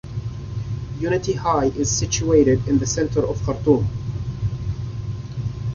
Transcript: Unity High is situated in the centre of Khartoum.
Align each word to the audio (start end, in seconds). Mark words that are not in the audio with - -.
Unity 0.99 1.33
High 1.33 1.65
is 1.65 1.91
situated 1.95 2.67
in 2.67 2.79
the 2.79 2.87
centre 2.87 3.23
of 3.23 3.39
Khartoum. 3.43 3.87